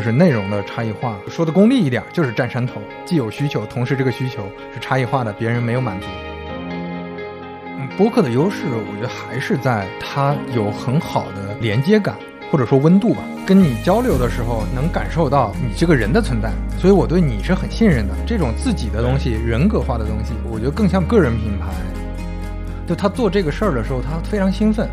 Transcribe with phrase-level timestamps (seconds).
[0.00, 1.18] 就是内容的差异化。
[1.28, 6.06] 说的功利一点，就是占山头，既有需求，同时这个需求是差异化的，别人没有满足。
[7.66, 12.16] 嗯，播客的优势，我觉得还是在它有很好的连接感，
[12.50, 13.20] 或者说温度吧。
[13.46, 18.14] 跟你交流的时候，能感受到你这个人的存在，所以我对你是很信任的。
[18.26, 21.66] 这种自己的东西，人格化的东西，我觉得更像个人品牌。
[22.88, 24.88] 就他做这个事儿的时候，他非常兴奋，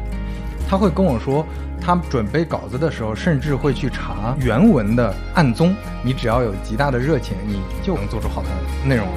[0.70, 1.45] 他会跟我说。
[1.79, 5.73] 他准备稿子的时候，甚至会去查原文的案宗。
[6.03, 8.49] 你只要有极大的热情，你就能做出好的
[8.84, 9.13] 内容了。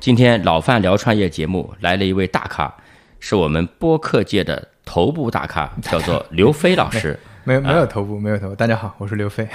[0.00, 2.74] 今天老范聊创业节目来了一位大咖，
[3.20, 7.16] 是我们播客界的头部大咖， 叫做刘飞老师。
[7.44, 8.54] 没有没有头部，没有头部。
[8.54, 9.46] 大家好，我是刘飞。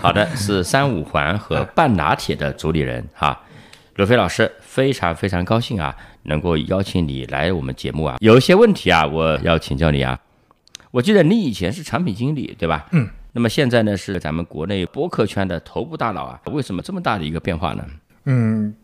[0.00, 3.40] 好的，是三五环和半拿铁的主理人哈。
[3.96, 8.16] 刘飞老师，非常非常高兴啊，能够邀请你来我们节目啊。
[8.20, 10.18] 有一些问题啊，我要请教你啊。
[10.90, 12.86] 我记得你以前是产品经理，对吧？
[12.92, 13.06] 嗯。
[13.32, 16.40] 那么现在呢，是咱们国内播客圈的头部大佬啊。
[16.46, 17.84] 为什么这么大的一个变化呢？
[18.24, 18.74] 嗯。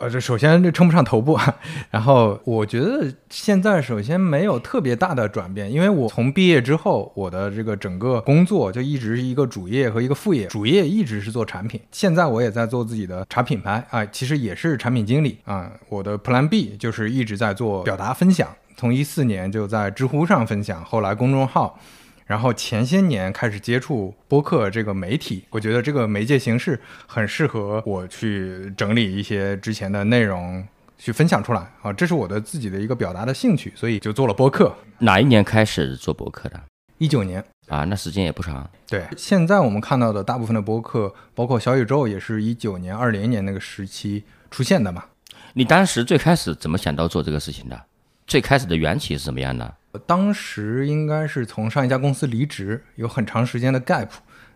[0.00, 1.38] 呃，这首先这称不上头部，
[1.92, 21.78] 然后我觉得现在首先没有特别大的转变，因为我从毕业之后，我的这个整个工作就一直是一个主业和一个副业，主业一直是做产品，现在我也在做自己的茶品牌啊，其实也是产品经理啊，我的 Plan B 就是一直在做表达分享，从一四年就在知乎上分享，后来公众号。
[22.30, 26.78] 然后前些年开始接触播客这个媒体，我觉得这个媒介形式
[27.08, 30.64] 很适合我去整理一些之前的内容，
[30.96, 34.72] 去分享出来啊，这是我的自己的一个表达的兴趣，所以就做了播客。
[35.00, 36.60] 哪一年开始做播客的？
[36.98, 38.70] 一九年啊，那时间也不长。
[38.86, 44.22] 对，现在我们看到的大部分的播客，包括小宇宙，也是一九年、二零年那个时期
[44.52, 45.02] 出现的嘛。
[45.54, 47.86] 你当时最开始怎么想到做这个事情的？
[48.30, 49.74] 最开始的缘起是怎么样的？
[50.06, 54.06] 当时应该是从上一家公司离职，有很长时间的 gap。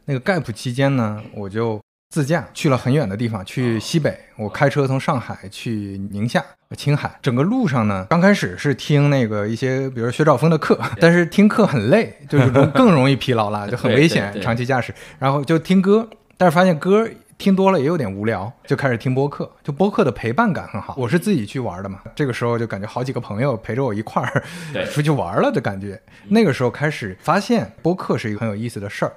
[0.05, 4.17] 那个 gap 期间呢，我就自驾去了很远的地方，去西北。
[4.37, 6.41] 我开车从上海去宁夏、
[6.77, 14.95] 青海，整个路上呢，刚开始是听那个一些，比如薛兆丰的课，但是听课很累，就是 更容易疲劳了，就很危险，长期驾驶。
[15.19, 17.09] 然后就听歌，但是发现歌。
[17.37, 19.51] 听多了也有点无聊，就开始听播客。
[19.63, 20.95] 就播客的陪伴感很好。
[20.97, 24.43] 我是自己去玩的嘛，这个时候就感觉好几个朋友陪着我一块儿
[24.93, 26.01] 出去玩了的感觉。
[26.29, 29.13] 那个时候开始发现播客是一个很有意思的事儿。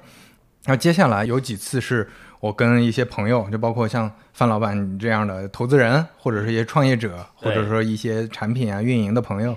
[0.66, 9.56] 然后接下来有几次是我跟一些朋友，就包括像范老板这样的投资人，或者是一些创业者，或者说一些产品啊运营的朋友，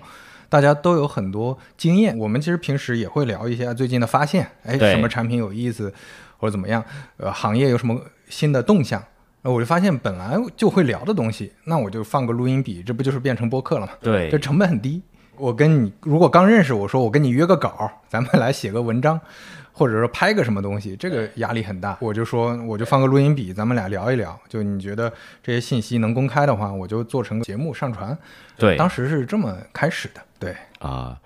[0.48, 2.16] 大家都有很多经验。
[2.16, 5.92] 我们其实平时也会聊一些最近的发现，哎，什么产品有意思，
[6.36, 6.84] 或者怎么样，
[7.16, 8.00] 呃，行业有什么。
[8.30, 9.04] 新的动向，
[9.42, 13.92] 我就发现本来就会聊的东西，那我就放个录音笔，这不就是变成播客了吗？
[14.00, 15.02] 对，这成本很低。
[15.36, 19.18] 我跟你如果刚认识，我说我跟你约个稿， 咱们来写个文章，
[19.72, 21.96] 或者说拍个什么东西，这个压力很大。
[22.00, 24.38] 我就说我就放个录音笔，咱们俩聊一聊。
[24.48, 25.10] 就你觉得
[25.42, 28.16] 这些信息能公开的话，我就做成个节目上传。
[28.58, 30.20] 对，当时是这么开始的。
[30.38, 31.18] 对啊。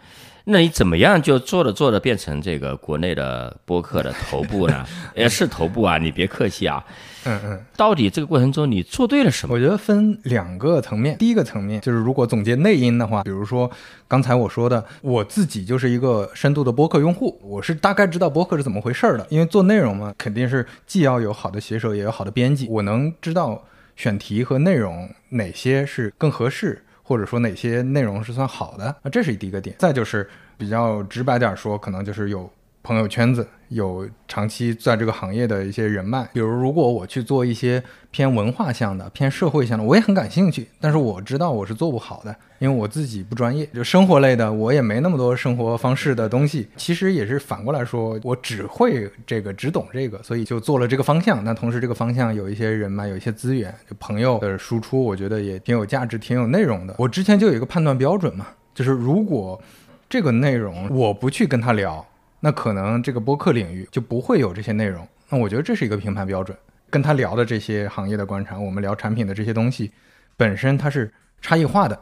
[0.46, 4.84] 那你怎么样就做着做着变成这个国内的播客的头部呢？
[5.16, 6.84] 也是头部啊，你别客气啊。
[7.24, 7.64] 嗯嗯。
[7.76, 9.54] 到底这个过程中你做对了什么？
[9.54, 11.16] 我觉得分两个层面。
[11.16, 13.70] 第一个层面就是，如果总结内因的话，比如说
[14.06, 19.26] 刚才我说的，我自己就是一个深度的播客用户，我是大概知道播客是怎么回事的。
[19.30, 23.64] 因为做内容嘛，肯定是既要有好的写手，也有好的编辑，我能知道
[23.96, 26.83] 选题和内容哪些是更合适。
[27.04, 28.96] 或者说哪些内容是算好的？
[29.02, 29.76] 那这是第一个点。
[29.78, 30.28] 再就是
[30.58, 32.50] 比较直白点说，可能就是有
[32.84, 33.44] 朋友圈子。
[33.70, 40.68] 有长期在这个行业的一些人脉，比如如果我去做一些偏文化向的、偏社会向的，我也很感兴趣。
[40.78, 43.66] 但是我知道我是做不好的，因为我自己不专业。
[43.74, 46.68] 就生活类的，我也没那么多生活方式的东西。
[46.76, 51.42] 其实也是反过来说，我只会这个，只懂这个，所以就做了这个方向。
[51.42, 56.94] 那同时这个方向有一些人脉，有一些资源，就朋友的输出，我觉得也挺有价值、挺有内容的。
[56.98, 59.60] 我之前就有一个判断标准嘛，就是如果
[60.08, 62.06] 这个内容我不去跟他聊。
[62.44, 65.08] 那可能这个播客领域就不会有这些内容。
[65.30, 66.54] 那我觉得这是一个评判标准。
[66.90, 69.90] 跟他聊的这些行业的观察，我们聊产品的这些东西，
[70.36, 71.10] 本身它是
[71.40, 71.98] 差异化的，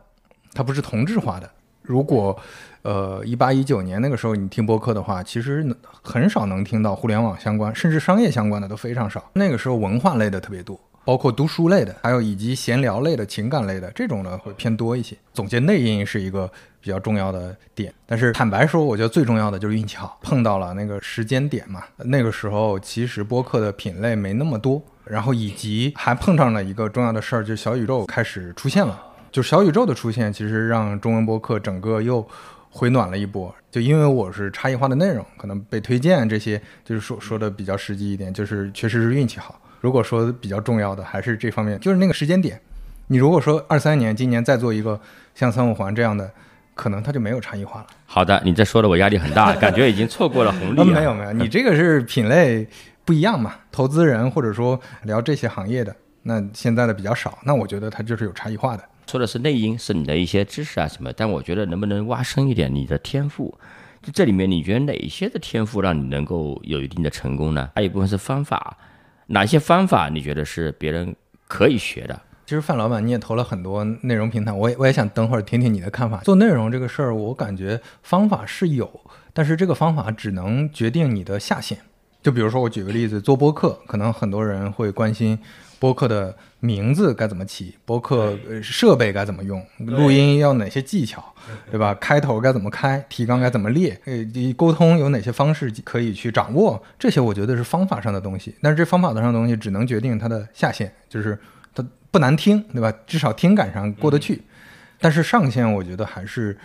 [0.52, 1.48] 它不是同质化的。
[1.82, 2.36] 如果
[2.82, 5.64] 呃一八一九年那个时候你听播客的话，其实
[6.02, 9.30] 很少能听到互联网相关，甚至商业相关的都非常少。
[9.34, 10.78] 那个时候文化类的特别多。
[11.04, 15.16] 包括读书类的，还有以及闲聊类的情感类的这种呢，会偏多一些。
[15.32, 16.50] 总结内因是一个
[16.80, 21.82] 比较重要的点，但是坦白说，我觉得最重要的就是运气好，碰到了那个时间点嘛。
[21.96, 29.02] 那个时候其实播客的品类没那么多，然后以及还碰上了一个重要的事儿，就是小宇宙开始出现了。
[29.30, 32.26] 就小宇宙的出现，其实让中文播客整个又
[32.70, 33.52] 回暖了一波。
[33.70, 39.58] 就因为我是差异化的内容，可能被推荐这些，就是说说的比较实际一点，就是确实是运气好。
[39.82, 42.58] 如果说比较重要的还是这方面，就是那个时间点。
[43.08, 44.98] 你如果说二三年今年再做一个
[45.34, 46.30] 像三五环这样的，
[46.74, 47.86] 可能它就没有差异化了。
[48.06, 50.84] 好的，你这说的我压力很大，感觉已经错过了红利啊。
[50.84, 52.64] 没有没有，你这个是品类
[53.04, 58.84] 不一样嘛，投资人或者说聊这些行业的，那现在的比较少，那我觉得它就是有差异化的。
[59.08, 63.52] 说的是内因，是你的一些知识啊什么，但我觉得能不能挖深一点你的天赋？
[64.00, 67.68] 就这里面你觉得哪些的天赋让你能够有一定的成功呢？
[67.74, 68.76] 还有一部分是方法，
[69.26, 71.14] 哪些方法你觉得是别人
[71.48, 72.20] 可以学的？
[72.44, 76.18] 其实范老板你也投了很多内容平台，我也我也想等会儿听听你的看法。
[76.18, 79.00] 做内容这个事儿，我感觉方法是有，
[79.32, 81.78] 但是这个方法只能决定你的下限。
[82.22, 85.38] 就比如说我举个例子，做播客，可能很多人会关心。
[85.82, 87.74] 播客的名字该怎么起？
[87.84, 89.60] 播客设备该怎么用？
[89.78, 91.34] 录音要哪些技巧，
[91.72, 91.92] 对吧？
[91.94, 93.04] 开头该怎么开？
[93.08, 94.00] 提纲该怎么列？
[94.04, 94.14] 呃，
[94.56, 96.80] 沟通有哪些方式可以去掌握？
[97.00, 98.54] 这些我觉得是方法上的东西。
[98.62, 101.36] 但是这方法上的东西只能决定它的下限，就是
[101.74, 102.92] 它不难听，对吧？
[103.04, 104.40] 至少听感上过得去。
[105.00, 106.56] 但是上限，我觉得还是，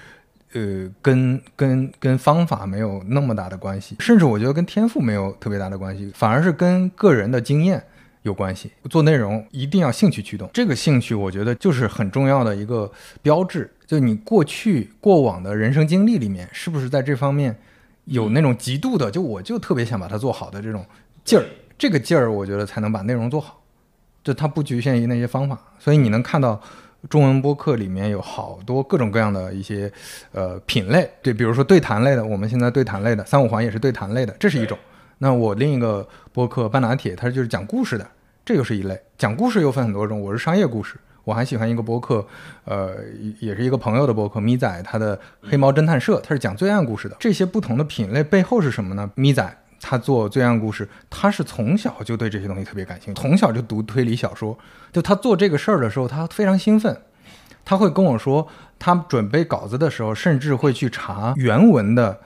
[0.53, 7.83] 呃，跟跟跟方法没有那么大的关系，甚至我觉得跟天赋没有特别大的关系，反而是跟个人的经验。
[8.23, 12.91] 有关系，做内容一定要兴趣驱动，这个兴趣我觉得就是很重要的一个
[13.21, 13.71] 标志。
[13.85, 17.57] 就你过去过往的人生经历里面，是不是在这方面
[18.03, 20.85] 有那种极度的，就我就特别想把它做好的这种
[21.23, 21.45] 劲儿，
[21.77, 23.63] 这个劲儿我觉得才能把内容做好。
[24.23, 26.61] 就它不局限于那些方法，所以你能看到
[27.09, 29.89] 中文播客里面有好多各种各样的一些
[30.33, 34.77] 呃品类，对，比如说对谈类的，我们现在对谈类的三五环也是对谈类的，这是一种。
[35.19, 38.07] 那我另一个播客半拿铁，它就是讲故事的。
[38.45, 42.25] 这又是一类讲故事又分很多种，我是商业故事，我还喜欢一个博客，
[42.63, 42.95] 呃，
[43.41, 47.17] 也是一个朋友的博客，咪仔他的黑猫侦探社，他是讲罪案故事的。
[47.19, 49.11] 这些不同的品类背后是什么呢？
[49.15, 54.57] 咪仔他做罪案故事，他是从小就对这些东西特别感兴趣，从小就读推理小说。
[54.93, 56.97] 就他做这个事儿的时候，他非常兴奋，
[57.65, 58.47] 他会跟我说，
[58.79, 62.21] 他准备稿子的时候，甚至会去查原文的。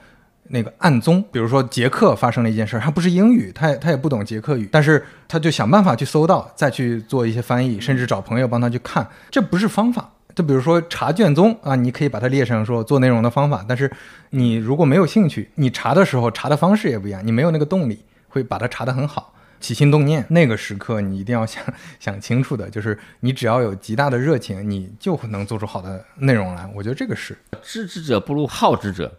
[0.48, 9.08] 那个案宗，比如说捷克发生了一件事儿，他不是英语，他也他也不懂捷克语，但是他就想办法去搜到，再去做一些翻译，甚至找朋友帮他去看。
[9.30, 13.90] 这不是方法，就比如说查卷宗啊，你可以把它列成说做内容的方法，但是
[14.30, 21.62] 你如果没有兴趣，你查的时候查的方式也不一样，你没有那个动力会把它查得很好，起心动念那个时刻你一定要想
[21.98, 26.70] 想清楚的，就是你只要有极大的热情，你就能做出好的内容来。
[26.74, 29.10] 我觉得这个是知之者不如好之者。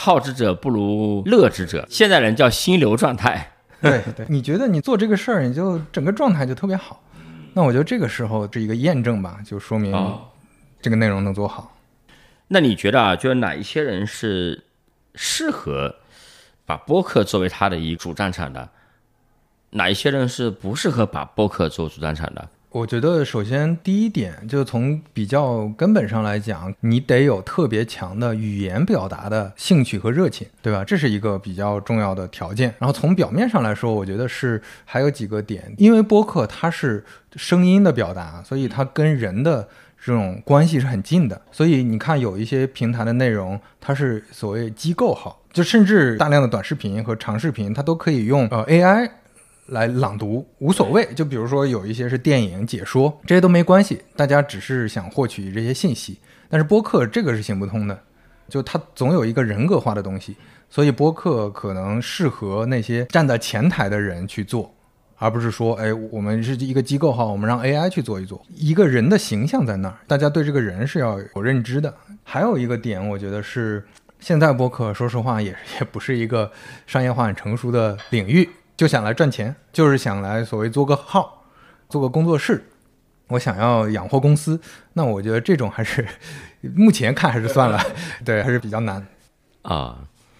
[0.00, 3.52] 好之者不如乐之者，现在人叫心流状态。
[3.82, 7.02] 对 对，你觉得你做这个事儿，你就整个状态就特别好。
[7.52, 9.94] 那我觉得这个时候是一个验证吧，就说明
[10.80, 11.76] 这个内容能做好。
[12.48, 14.64] 那你觉得啊，就是哪一些人是
[15.14, 15.94] 适合
[16.64, 18.66] 把播客作为他的一主战场的？
[19.70, 22.48] 哪一些人是不适合把播客做主战场的？
[22.72, 30.84] 我觉得，首先第一点，就从比较根本上来讲，你得有特别强的语言表达的兴趣和热情，对吧？
[30.84, 32.72] 这是一个比较重要的条件。
[32.78, 39.68] 然后从表面上来说，我觉得是还有几个点，因为播客它是声音的表达，所以它跟人的
[40.00, 41.42] 这种关系是很近的。
[41.50, 49.10] 所以你看，有一些平台的内容，它是所谓机构号，就甚至大量的短视频和长视频，它都可以用呃 AI。
[49.70, 56.18] 来朗读无所谓，就比如说有一些是电影解说，这些都没关系，大家只是想获取这些信息。
[56.48, 57.98] 但是播客这个是行不通的，
[58.48, 60.36] 就它总有一个人格化的东西，
[60.68, 64.74] 所以播客可能适合那些站在前台的人去做，
[65.16, 68.42] 而不是说，哎，我们是一个机构哈，我们让 AI 去做一做。
[68.48, 71.94] 一个人的形象在那儿，大家对这个人是要有认知的。
[72.24, 73.84] 还有一个点，我觉得是
[74.18, 76.50] 现在播客，说实话也也不是一个
[76.86, 78.48] 商业化很成熟的领域。
[78.80, 81.44] 就想来赚钱，就是想来所谓做个号，
[81.90, 82.64] 做个工作室，
[83.28, 84.58] 我想要养活公司。
[84.94, 86.08] 那我觉得这种还是
[86.74, 87.78] 目前看还是算了，
[88.24, 89.06] 对，还是比较难
[89.60, 89.98] 啊。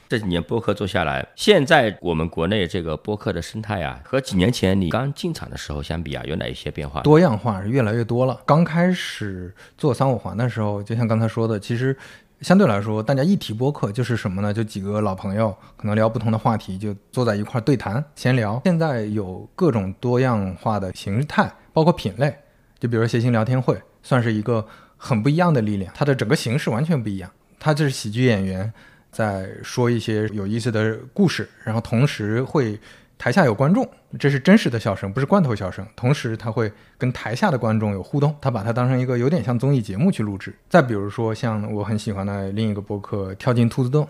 [0.09, 7.02] 这几年播客做下来，现在我们国内这个播客的生态啊，和几年前你刚进场的时候相比啊，有哪一些变化？
[7.02, 8.40] 多样化是越来越多了。
[8.47, 11.94] 刚开始做三五环的时候，就像刚才说的，其实。
[12.40, 14.52] 相对来说，大家一提播客就是什么呢？
[14.52, 18.61] 就几个老朋友，可能聊不同的话题，就坐在一块儿对谈闲聊。
[18.64, 22.35] 现在有各种多样化的形态，包括品类，
[22.78, 24.66] 就比如谐星聊天会，算是一个
[24.97, 25.92] 很不一样的力量。
[25.94, 28.73] 它的整个形式完全不一样，它就是喜剧演员
[29.12, 32.80] 在说一些有意思的故事，然后同时会
[33.20, 33.86] 台下有观众，
[34.18, 35.86] 这是真实的笑声，不是罐头笑声。
[35.94, 40.54] 同时，他会跟台下的观众有互动，他把它当成一个有点像综艺节目去录制。
[40.70, 44.04] 再比如说，像我很喜欢的另一个播客《跳进兔子洞》，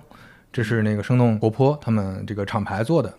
[0.53, 3.13] 这是那个生动活泼他们这个厂牌做的，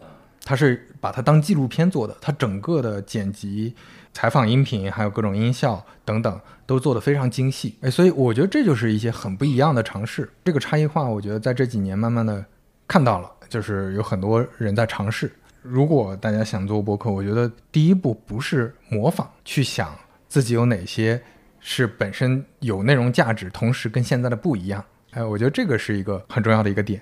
[0.46, 3.76] 他是把它当纪录片做的，他整个的剪辑、
[4.14, 7.78] 采访音频还有各种音效等等都做得非常精细。
[7.82, 10.32] 哎，所以我觉得这就是一些很不一样的尝试。
[10.46, 12.46] 这个差异化，我觉得在这几年慢慢的
[12.88, 15.30] 看到了，就是有很多人在尝试。
[15.62, 19.96] 如果大家想做博客，我觉得第一步不是模仿，去想
[20.28, 21.22] 自己有哪些
[21.60, 24.84] 是本身有内容价值，同时跟现在的不一样。
[25.12, 27.02] 哎，我觉得这个是一个很重要的一个点。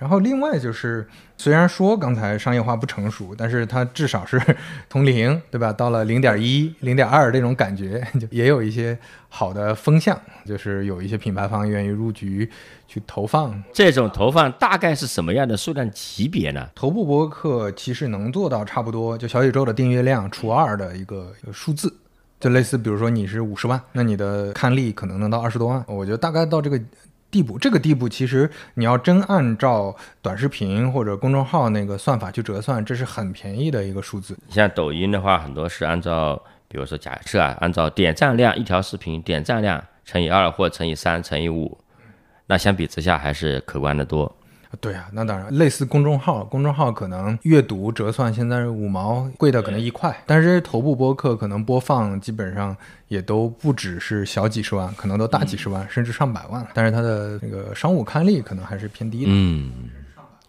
[0.00, 4.40] 然后另外就是，虽然说刚才商业化不成熟，但是它至少是
[4.88, 5.70] 从零，对吧？
[5.70, 12.50] 到了零点一、零点二这种感觉， 就也有一些好的风向，就是有一些品牌方愿意入局
[12.88, 13.62] 去投放。
[13.74, 16.66] 这种投放大概是什么样的数量级别呢？
[16.74, 21.94] 头部博客其实能做到差不多，就小宇宙的订阅量除二的一个数字，
[22.40, 25.84] 就类似，比如说你是五十万，那你的看力可能能到二十多万。
[25.86, 26.80] 我觉得大概到这个。
[27.30, 34.36] 地步，这个地步其实你要真按照短视频或者公众号那个算法去折算，这是很便宜的一个数字。
[34.46, 41.78] 你像抖音的话，很多是按照，比如说假设啊，按照点赞量一条视频点赞量乘以二或乘以三乘以五，
[42.46, 44.36] 那相比之下还是可观的多。
[44.80, 52.76] 对啊，那当然，类似公众号，公众号可能阅读折算现在是五毛，贵的可能一块，但是这些头部播客可能播放基本上
[53.08, 59.26] 也都不只是小几十万，可能都大几十万，甚至上百万了，但是它的那个商务刊例可能还是偏低的。
[59.26, 59.72] 嗯，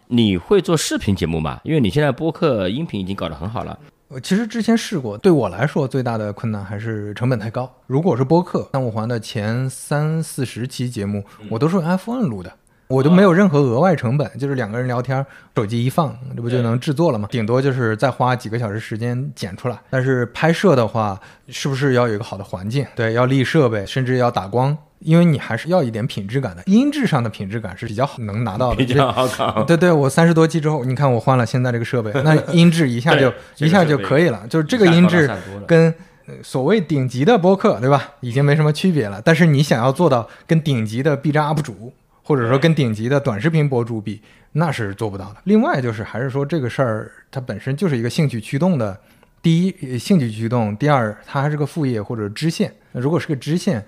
[0.06, 1.60] 你会做视频节目吗？
[1.64, 3.78] 因为你现在播客音频已经搞得很好了。
[4.06, 7.68] 我其实之前试过，对我来说最大的困难还是成本太高。
[7.86, 12.52] 如果是播客，三五环的前三四十期节目，我都是用 iPhone 录的。
[12.92, 15.24] 我就没有任何额外成本，就是两个人聊天，
[15.56, 17.26] 手机一放，这不就能制作了吗？
[17.30, 19.78] 顶多就是再花几个小时时间剪出来。
[19.88, 21.18] 但是拍摄的话，
[21.48, 22.84] 是不是要有一个好的环境？
[22.94, 26.62] 对，要立设备，甚至要打光，因为你还是要一点品质感的。
[26.66, 29.62] 音质上的品质感是比较能拿到的，比较好搞。
[29.62, 34.46] 对对，我三十多期之后，你看我换了现在这个设备，那音质一下就一下就可以了。
[34.50, 35.30] 就是这个音质
[35.66, 35.94] 跟
[36.42, 38.10] 所谓顶级的播客，对吧？
[38.20, 39.22] 已经没什么区别了。
[39.24, 41.94] 但是你想要做到跟顶级的 B 站 UP 主。
[42.32, 44.18] 或者说跟顶级的短视频博主比，
[44.52, 45.36] 那是做不到的。
[45.44, 48.98] 另外就是还是说这个事儿它本身就是一个兴趣驱动的，
[49.42, 52.72] 第一兴趣驱动，第二它还是个副业或者支线。
[52.92, 53.84] 如果是个支线，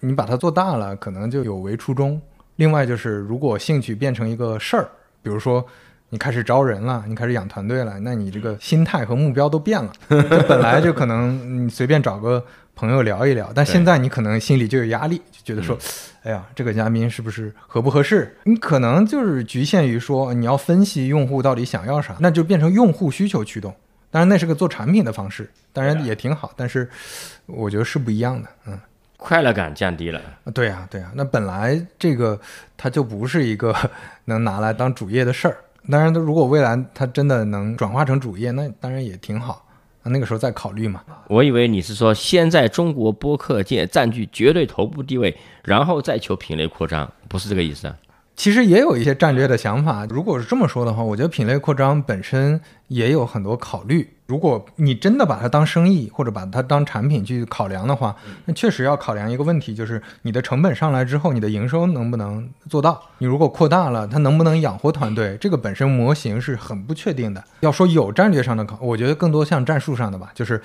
[0.00, 2.20] 你把它做大了，可能就有违初衷。
[2.56, 4.86] 另外就是如果兴趣变成一个事儿，
[5.22, 5.66] 比如说
[6.10, 9.92] 你开始招人了，你开始养团队了，那你这个心态和目标都变了。
[10.48, 12.44] 本来就可能你随便找个。
[12.78, 15.78] 朋友聊一聊，但现在你可能心里就有压力，就觉得说，
[16.22, 18.36] 哎呀，这个嘉宾是不是合不合适？
[18.44, 23.74] 你可能就是局限于说你要分析用户到底想要啥，那就变成用户需求驱动。
[24.10, 26.86] 当然，那是个做产品的方式，当然也挺好，但是
[27.46, 28.48] 我觉得是不一样的。
[28.66, 28.78] 嗯，
[29.16, 30.20] 快乐感降低了。
[30.52, 31.10] 对呀，对呀。
[31.14, 32.38] 那本来这个
[32.76, 33.74] 它就不是一个
[34.26, 35.56] 能拿来当主业的事儿。
[35.90, 39.64] 当然，如果未来它真的能转化成主业，那当然也挺好。
[40.08, 41.02] 那个时候再考虑嘛？
[41.28, 47.92] 我以为你是说先在中国播客界占据绝对头部地位，然后再求品类扩张，不是这个意思。
[48.36, 50.06] 其实也有一些战略的想法。
[50.06, 54.08] 如果是这么说的话，我觉得品类扩张本身也有很多考虑。
[54.26, 58.14] 如果你真的把它当生意或者把它当产品去考量的话，
[58.44, 63.00] 那确实要考量一个问题，就是你的成本上来之后，你的营收能不能做到？
[63.18, 65.36] 你如果扩大了，它能不能养活团队？
[65.40, 67.42] 这个本身模型是很不确定的。
[67.60, 70.60] 要说有战略上的考，我觉得更多像战术上的吧，就是，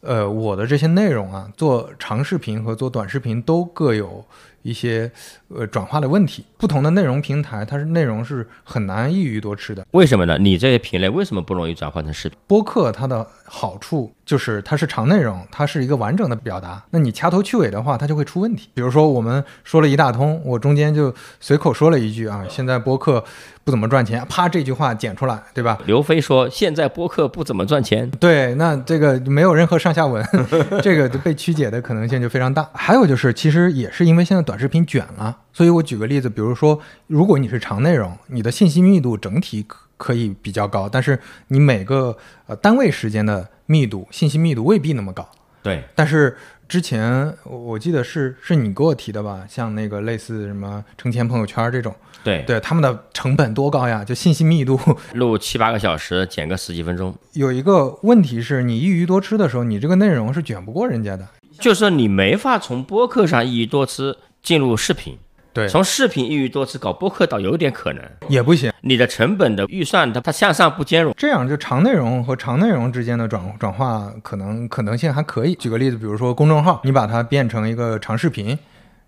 [0.00, 4.24] 呃，我的这些内容啊，做长视频和做短视频都各有。
[4.62, 5.10] 一些
[5.48, 9.86] 呃转化的问题，不同的内容平台，它是内容是很难一鱼多吃的。
[9.92, 10.38] 为什么呢？
[10.38, 12.38] 你这些品类为什么不容易转换成视频？
[12.46, 16.82] 播客它的好处就是它是长内容，它是一个完整的表达。
[16.90, 18.68] 那你掐头去尾的话，它就会出问题。
[18.74, 23.24] 比如说我们说了一大通，我中间就随口说了一句啊，现在播客。
[23.62, 25.78] 不怎么赚钱，啪这句话剪出来，对吧？
[25.84, 30.26] 刘飞说：“现在播客不怎么赚钱。”对，那这个没有任何上下文，
[30.82, 32.68] 这个被曲解的可能性就非常大。
[32.72, 41.16] 还有就是，其实也是因为现在短视频卷了，所以我举个例子，比如说，如果你是长内容，你的信息密度整体可可以比较高，但是
[41.48, 42.16] 你每个
[42.48, 45.28] 呃单位时间的密度，信息密度未必那么高。
[45.62, 46.36] 对，但是。
[46.70, 51.92] 之前我记得是是你给我提的吧，像那个类似什么成千朋友圈这种，
[52.22, 54.04] 对对，他们的成本多高呀？
[54.04, 54.78] 就信息密度，
[55.14, 57.12] 录七八个小时，剪个十几分钟。
[57.32, 61.26] 有一个问题是你一鱼多吃的时候，你这个内容是卷不过人家的，
[61.58, 65.18] 就是你没法从播客上一鱼多吃进入视频。
[65.52, 68.72] 对从视频一鱼多吃搞播客倒有点可能，也不行。
[68.82, 71.12] 你的成本的预算它它向上不兼容。
[71.16, 75.56] 这样就长内容和长内容之间的转转化可能可能性还可以。
[75.56, 78.56] 举个例子，比如说公众号，你把它变成一个长视频。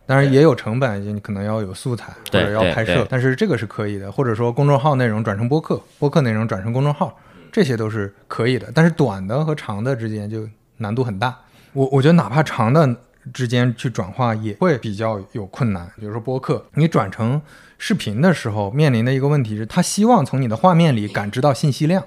[0.05, 4.11] 当然也有成本，你可能要有素材或者要拍摄但是这个是可以的。
[4.11, 7.17] 或者说公众号内容转成播客，播客内容转成公众号，
[7.53, 8.67] 这些都是可以的。
[8.75, 10.47] 但是短的和长的之间就
[10.79, 11.39] 难度很大。
[11.73, 12.97] 我我觉得哪怕长的
[13.33, 15.91] 之间去转化也会比较有困难。
[15.99, 17.41] 比如说播客，你转成
[17.79, 22.03] 视频的时候面临的一个问题是，他希望从你的画面里感知到信息量，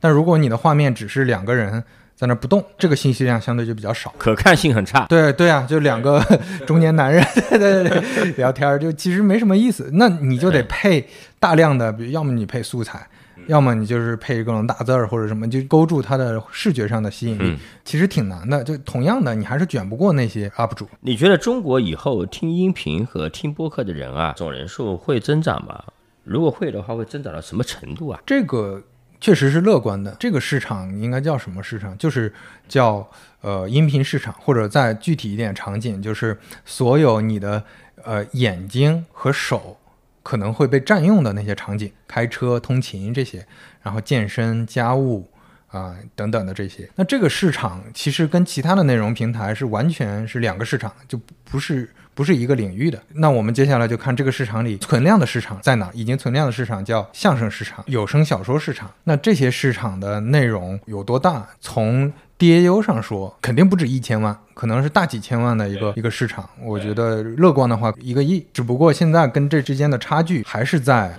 [0.00, 1.82] 但如果你的画面只是两个人
[2.14, 4.12] 在那不动，这个信息量相对就比较少。
[4.18, 5.06] 可看性很差。
[5.06, 6.20] 对对啊，就两个
[6.66, 9.88] 中年男人对对对聊天儿，就其实没什么意思。
[9.92, 13.06] 那你就得配大量的，比如要么你配素材，
[13.48, 17.42] 要么你就是配各种大字儿或者什么，就勾住它的视觉上的吸引力。
[17.42, 18.62] 嗯其实挺难的。
[18.62, 20.86] 就同样的，你还是卷不过那些 UP 主。
[21.00, 25.82] 你觉得中国以后听音频和听播客的人啊，总人数会增长吗？
[26.24, 28.20] 如果会的话，会增长到什么程度啊？
[28.26, 28.82] 这个
[29.18, 30.14] 确实是乐观的。
[30.20, 31.96] 这个市场应该叫什么市场？
[31.96, 32.30] 就是
[32.68, 33.08] 叫
[33.40, 36.36] 呃音频市场，或者再具体一点场景，就是
[36.66, 37.64] 所有你的
[38.04, 39.77] 呃眼睛和手
[40.28, 43.46] 可能会被占用的那些场景，开车、通勤这些，
[43.82, 45.26] 然后健身、家务。
[45.70, 52.98] 啊、等等的这些，那这个市场其实跟其他的内容平台是完全是两个市场，就不是不是一个领域的。
[53.12, 55.90] 那我们接下来就看这个市场里存量的市场在哪？
[55.92, 58.90] 已经存量的市场叫相声市场、有声小说市场。
[59.04, 61.46] 那这些市场的内容有多大？
[61.60, 66.48] 从 DAU 上说，肯定不止一千万，可能是大几千万的一个一个市场。
[66.62, 68.46] 我觉得乐观的话，一个亿。
[68.52, 71.14] 只不过现在跟这之间的差距还是在。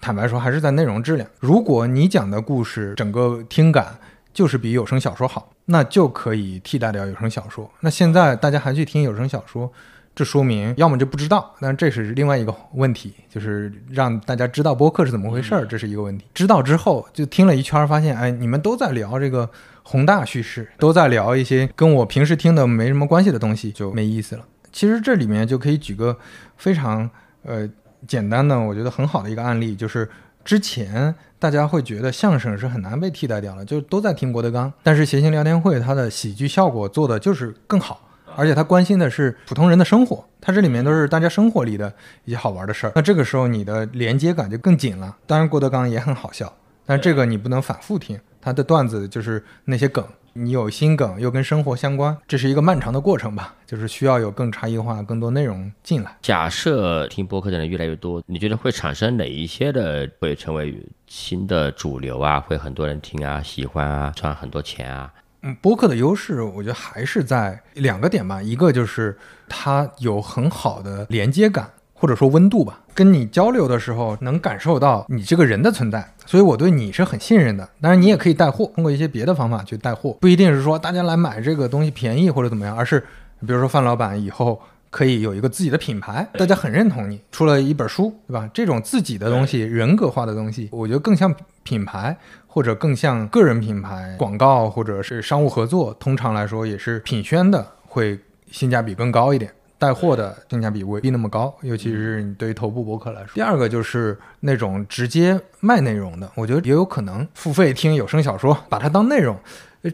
[0.00, 1.28] 坦白说，还是在内容质量。
[1.40, 3.98] 如果你讲的故事整个听感
[4.32, 7.68] 就是比有声小说好，那就可以替代掉有声小说。
[7.80, 9.68] 那现在大家还去听有声小说，
[10.14, 16.26] 这说明要么就不知道，但这是另外一个问题，就是让大家知道播客是怎么回事儿，这是一个问题。
[16.32, 19.50] 知道之后就听了一圈儿，发现哎，你们都在聊这个
[19.88, 24.44] 宏大叙事，都在聊一些跟我平时听的没什么关系的东西，就没意思了。
[24.70, 26.18] 其实这里面就可以举个
[26.56, 27.10] 非常
[27.42, 27.68] 呃。
[28.06, 30.08] 简单的，我觉得很好的一个案例就是，
[30.44, 41.92] 之前大家会觉得相声是很难被替代掉了，就都在听郭德纲，但是谐星聊天会它的喜剧效果做的就是更好，而且它关心的是普通人的生活，它这里面都是大家生活里的
[42.24, 45.16] 一些好玩的事儿，那这个时候你的连接感就更紧了。
[45.26, 46.54] 当然郭德纲也很好笑，
[46.86, 50.04] 但这个你不能反复听，他的段子就是那些梗。
[50.34, 56.16] 你有新梗又跟生活相关，这是一个漫长的过程吧，就是需要有更差异化、更多内容进来。
[56.22, 62.38] 假设听播客的人越来越多，你觉得会产生哪一些的会成为新的主流啊？
[62.38, 65.12] 会很多人听啊，喜欢啊，赚很多钱啊？
[65.42, 71.68] 嗯，播客的优势，我觉得还是在两个点吧，一个就是它有很好的连接感。
[71.98, 77.68] 或者说温度吧，跟你交流的时候能感受到你这个人的存在，所以我对你是很信任的。
[77.80, 83.00] 当然，你也可以带货，通过一些别的方法去带货，不一定是说大家来买这个东西便宜或者怎么样，而是
[83.40, 88.48] 比如说范老板以后可以有一个自己的品牌，大家很认同你，出了一本书，对吧？
[88.54, 91.34] 这种自己的东西，人格化的东西，我觉得更像
[91.64, 98.18] 品牌，或者更像个人品牌广告或者是商务合作，通常来说也是品宣的，会
[98.50, 99.52] 性价比更高一点。
[99.78, 103.30] 带货的性价比未必那么高，尤其是你对于头部博客来说。
[103.34, 109.38] 第二个就是那种直接卖内容的，我觉得也有可能付费听有声小说，把它当内容。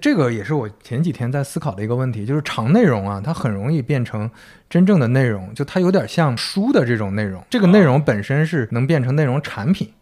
[0.00, 4.28] 这个也是我前几天在思考的一个问题，就是长内容啊，它很容易变成
[4.70, 7.44] 真正的内容，就它有点像书的这种内容。
[7.50, 9.92] 这个内容本身是能变成内容产品，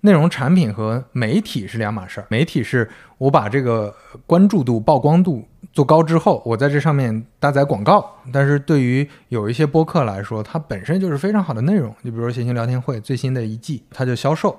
[0.00, 2.26] 内容产品和媒体是两码事儿。
[2.30, 3.94] 媒体是我把这个
[4.26, 5.46] 关注度、曝光度。
[5.72, 11.94] 做高之后，我在这上面搭载广告，但是对于有一些播客来说，它本身就是非常好的内容。
[12.02, 14.56] 你比如说谐星聊天会最新的一季，它就销售，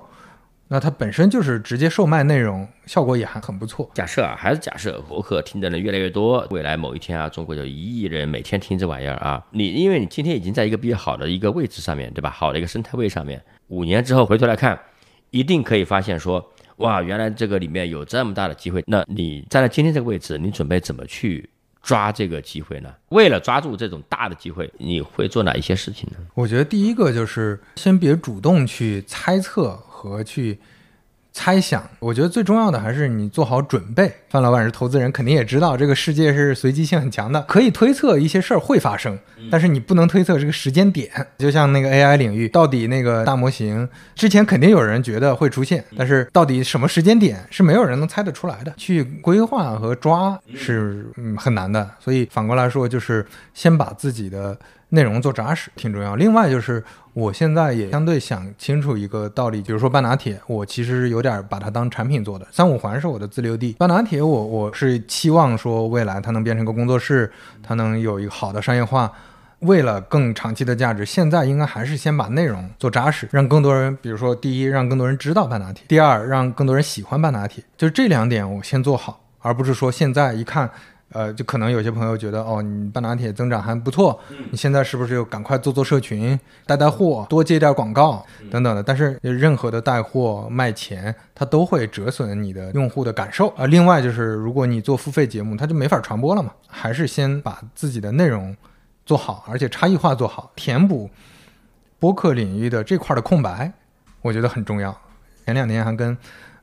[0.68, 3.90] 那它本身就是直接售卖内容，效果也还很不错。
[3.92, 12.30] 假设啊，还是假设博客听的人越来越多，未来某一天啊，中国有一亿人每天听这玩意儿啊，你因为你今天已经在一个比较好的一个位置上面对吧？
[12.30, 14.78] 好的一个生态位上面，五年之后回头来看，
[15.30, 16.52] 一定可以发现说。
[16.76, 21.46] 哇，原来这个里面有这么大的机会，那你站在今天这个位置，你准备怎么去
[21.82, 22.88] 抓这个机会呢？
[23.10, 26.16] 为了抓住这种大的机会，你会做哪一些事情呢？
[26.32, 30.58] 我觉得第一个就是先别主动去猜测和去
[31.32, 34.12] 猜想，我觉得最重要的还是你做好准备。
[34.28, 39.18] 范老板是投资人，肯定也知道这个世界是随机性很强的，可以推测一些事儿会发生，
[39.50, 41.10] 但是你不能推测这个时间点。
[41.38, 48.72] 就像那个 AI 领域，到底那个大模型之前肯定有人觉得会出现，但是到底什么时间点是没有人能猜得出来的。
[48.76, 54.58] 去规划和抓是嗯很难的，所以反过来说，就是先把自己的
[54.90, 56.16] 内容做扎实挺重要。
[56.16, 56.82] 另外就是
[57.20, 62.46] 我现在也相对想清楚一个道理，比如说半拿铁，我其实有点把它当产品做的。
[62.50, 67.30] 三五环是我的自留地，半拿铁我我是期望说未来它能变成个工作室，
[67.62, 69.12] 它能有一个好的商业化。
[69.58, 77.62] 为了更长期的价值，现在应该还是先把内容做扎实，让更多人，比如说第一，让更多人知道半拿铁；第二，让更多人喜欢半拿铁。
[77.76, 80.70] 就是这两点我先做好，而不是说现在一看。
[81.12, 84.18] 呃，就可能有些朋友觉得，哦，你半拿铁增长还不错，
[84.50, 88.82] 你现在是不是又赶快做做社群，带带货，多接点广告等等的？
[88.82, 93.66] 但是任何的带货卖钱，它都会折损你的用户的感受啊。
[93.66, 96.52] 另外就是，如果你做付费节目，它就没法传播了嘛。
[96.68, 98.56] 还是先把自己的内容
[99.04, 101.10] 做好，而且差异化做好，填补
[101.98, 103.72] 播客领域的这块的空白，
[104.22, 104.96] 我觉得很重要。
[105.44, 106.16] 前两天还跟。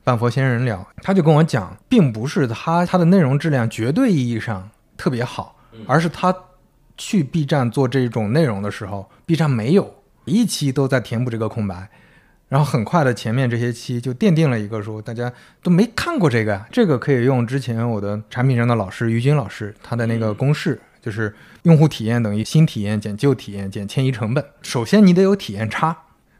[0.08, 5.54] 半佛仙人聊，他就跟我讲，并不是他他的内容质量绝对意义上特别好，
[5.86, 6.34] 而是他
[6.96, 11.90] 去 B 站做这种内容的时候，B 站没有一期都在填补这个空白，
[12.48, 15.30] 然后很快的前面这些期就奠定了一个说大家
[15.62, 25.94] 都没看过这个呀，这个可以用之前我的产品上的老师于军老师他的那个公式，就是用户体验等于新体验减旧体验减迁移成本，首先你得有体验差，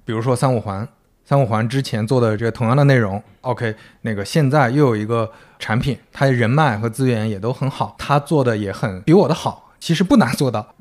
[0.07, 0.89] 比如说三五环。
[1.29, 10.75] 三五环之前做的这个同样的内容，OK，那个现在又有一个产品，它人脉和资源也都很好，他做的也很比我的好，其实不难做到。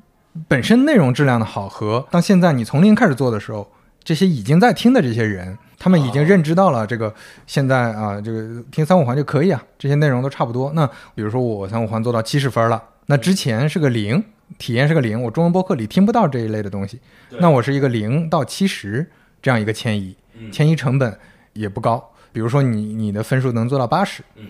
[0.47, 3.69] 本身内容质量的好和当现在你从零开始做的时候，
[4.01, 7.13] 这些已经在听的这些人，他们已经认知到了这个
[7.45, 10.71] 现在啊，这个听三五环就可以啊，这些内容都差不多。
[10.73, 14.23] 那比如说我三五环做到七十分了，那之前是个零，
[14.57, 17.01] 体验是个零，我中文播客里听不到这一类的东西，
[17.41, 19.05] 那我是一个零到七十
[19.41, 20.15] 这样一个迁移。
[20.51, 21.17] 迁移成本
[21.53, 24.45] 也不高，比如说你你的分数能做到八十，嗯，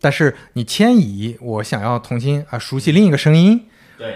[0.00, 3.66] 但是你迁移，我想要重新啊熟悉另一个声音，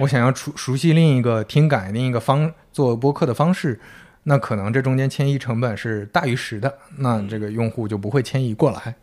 [0.01, 3.81] 我想要熟熟悉另一个听感，另一个方做播客的方式，
[4.25, 8.95] 那可能这中间迁移成本是大于十的，那这个用户就不会迁移过来，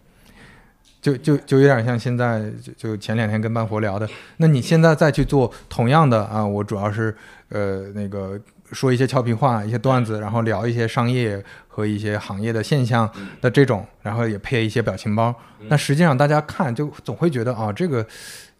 [1.02, 7.16] 就就就有点像现在就就前两天跟半佛聊的，那你现在再去做同样的啊，我主要是
[7.50, 8.40] 呃那个。
[8.72, 15.34] 说一些俏皮话、一些段子，然后聊一些商业和一些行业的现象的这种，然后也配一些表情包。
[15.68, 18.06] 那实际上大家看就总会觉得啊，这个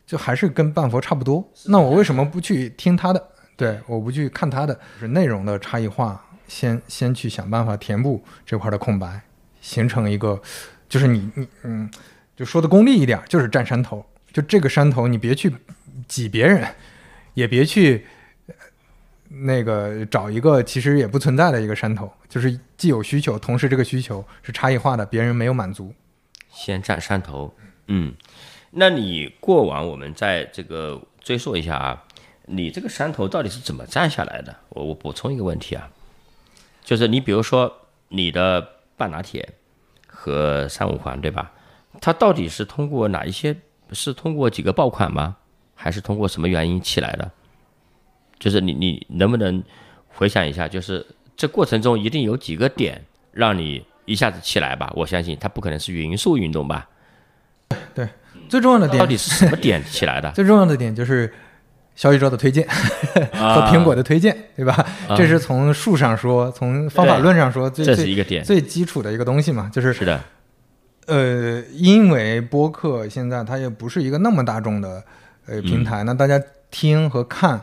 [0.06, 1.44] 就还是跟半佛差不多。
[1.66, 3.30] 那我为什么不去听他的？
[3.58, 9.22] 对，我不去看他的，是内容的差异化，先先去想办法填补这块的空白，
[9.60, 10.40] 形成一个，
[10.88, 11.90] 就是你你嗯，
[12.36, 14.06] 就说的功利一点，就是占山头。
[14.32, 15.56] 就这个山头，你别去
[16.08, 16.68] 挤别人，
[17.34, 18.06] 也别去。
[19.28, 25.94] 那个找一个其实也不存在的一个山头，就是既有需求，同时这个需求是差异化的，别人没有满足，
[26.50, 27.54] 先占山头。
[27.88, 28.14] 嗯，
[28.72, 32.04] 那你过往我们在这个追溯一下啊，
[32.46, 34.56] 你这个山头到底是怎么占下来的？
[34.70, 35.90] 我我补充一个问题啊，
[36.84, 37.72] 就是你比如说
[38.10, 39.50] 你的半拿铁
[40.08, 41.52] 和三五环对吧？
[42.02, 43.56] 它到底是通过哪一些？
[43.92, 45.38] 是通过几个爆款吗？
[45.76, 47.32] 还是通过什么原因起来的？
[48.46, 49.64] 就是你，你能不能
[50.08, 50.68] 回想一下？
[50.68, 51.04] 就是
[51.36, 54.94] 这过程中一定有几个点让你一下子起来吧？
[54.96, 56.88] 我相信它不可能是匀速运动吧？
[57.96, 58.08] 对，
[58.48, 60.30] 最重要的点到底是什么点起来的？
[60.38, 61.34] 最重要的点就是
[61.96, 62.68] 小宇宙的推荐
[63.34, 64.88] 和苹果的推荐，对吧？
[65.18, 69.72] 这是从数上说，从方法论上说，这是一个点，最基础的一个东西嘛。
[69.74, 70.24] 就是是的，
[71.08, 75.04] 呃，因为播客现在它也不是一个那么大众的
[75.48, 77.60] 呃平台，那大家听和看。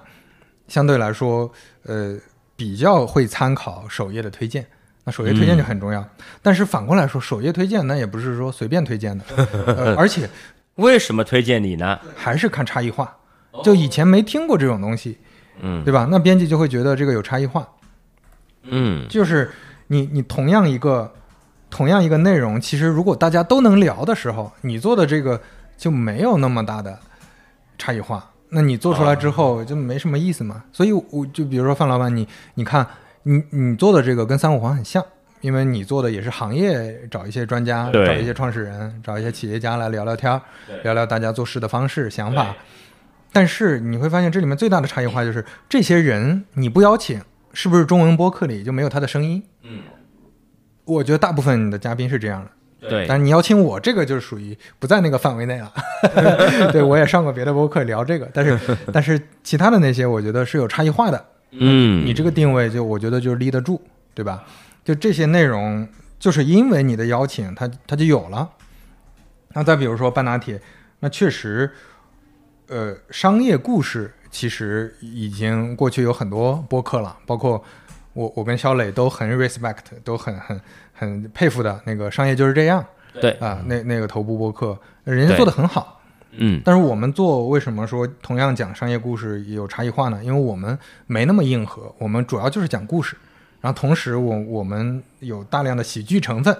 [0.72, 2.16] 相对来说，呃，
[2.56, 4.66] 比较会参考首页的推荐，
[5.04, 6.02] 那首页推荐就很重要。
[6.40, 9.24] 但是反过来说，首页推荐那也不是说随便推荐的，
[9.98, 10.26] 而且
[10.76, 12.00] 为什么推荐你呢？
[12.16, 13.14] 还是看差异化。
[13.62, 15.18] 就以前没听过这种东西，
[15.60, 16.08] 嗯，对吧？
[16.10, 17.68] 那编辑就会觉得这个有差异化。
[18.62, 19.50] 嗯，就是
[19.88, 21.12] 你你同样一个
[21.68, 25.38] 同样一个内容，其实如果大家都能聊的时候，你做的这个
[25.76, 26.98] 就没有那么大的
[27.76, 28.31] 差异化。
[28.54, 30.62] 那你做出来之后就没什么意思嘛？
[30.72, 32.86] 所以我就比如说范老板，你你看
[33.22, 35.02] 你你做的这个跟三五环很像，
[35.40, 40.38] 因为你做的也是行业，找一些专家，找一些创始人，找一些企业家来聊聊天，
[40.82, 42.54] 聊聊大家做事的方式、想法。
[43.32, 47.22] 但是你会发现这里面最大的差异化就是这些人你不邀请，
[47.54, 49.42] 是不是中文播客里就没有他的声音？
[49.62, 49.80] 嗯，
[50.84, 52.50] 我觉得大部分的嘉宾是这样的。
[52.88, 55.72] 对，但是你邀请我，这个就是属于不在那个范围内了。
[56.72, 58.58] 对我也上过别的播客聊这个，但是
[58.92, 61.24] 但是其他的那些，我觉得是有差异化的。
[61.52, 63.80] 嗯，你这个定位就我觉得就立得住，
[64.14, 64.42] 对吧？
[64.84, 65.86] 就这些内容，
[66.18, 68.48] 就是因为你的邀请，它它就有了。
[69.54, 70.60] 那再比如说半拿铁，
[71.00, 71.70] 那确实，
[72.68, 77.62] 呃，商业故事其实已经过去有很多播客了，包括
[78.14, 80.58] 我我跟肖磊都很 respect，都很很
[81.02, 82.84] 很佩服的那个商业就是这样。
[83.20, 86.00] 对，啊，那那个头部播客，人家做的很好。
[86.30, 86.62] 嗯。
[86.64, 90.22] 但是我们做为什么说同样讲商业故事有差异化呢？
[90.22, 93.16] 因为我们没那么硬核，我们主要就是讲故事，
[93.60, 96.56] 然后同时我我们有大量的喜剧成分，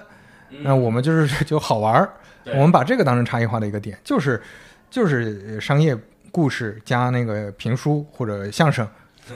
[0.63, 2.11] 那我们就是就好玩儿，
[2.47, 4.43] 我们把这个当成差异化的一个点，就是
[4.91, 5.97] 就是商业
[6.33, 8.87] 故事加那个评书或者相声。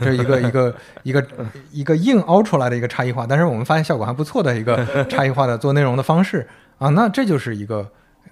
[0.01, 1.27] 这是一个 一个一个
[1.71, 6.47] 一个硬凹出来的一个差异化，但是我们发现效果还不错的一个 差异化的做内容的方式
[6.79, 7.89] 啊，那这就是一个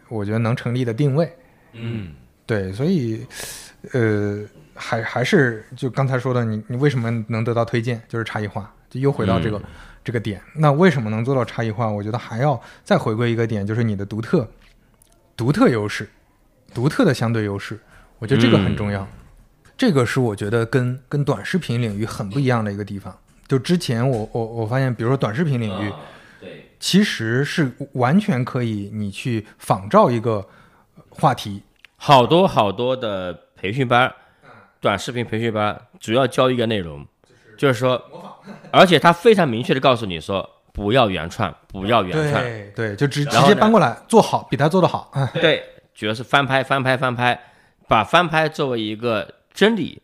[0.09, 1.31] 我觉得能成立的定位。
[1.73, 2.13] 嗯
[2.47, 3.27] 对，所以，
[3.93, 9.61] 呃，还还是就刚才说的，你你为什么能得到推荐，就是差异化，就又回到这个、
[10.05, 10.41] 这个点。
[10.55, 11.89] 那为什么能做到差异化？
[11.89, 14.47] 我觉得还要再回归一个点，就是你的独特、
[15.37, 16.07] 独特优势、
[16.75, 17.79] 独特的相对优势。
[18.19, 19.09] 我觉得这个很重要。
[19.77, 23.17] 这个是我觉得跟跟短视频领域很不一样的一个地方。
[23.47, 25.93] 就之前我我我发现，比如说短视频领域，
[26.41, 30.47] 对，其实是完全可以你去仿照一个
[31.11, 31.63] 话题，
[31.97, 34.13] 好多好多的培训班，
[34.81, 37.07] 短视频培训班，主要教一个内容，
[37.59, 38.03] 就是说，
[38.73, 45.11] 而且他非常明确的告诉你说，不要原创，不要原创，对对，就直直接搬过来做好，比他做的好。
[45.13, 45.63] 哎， 对，
[45.95, 47.39] 主要是翻拍，翻拍，翻拍，
[47.87, 50.03] 把翻拍作为一个真理，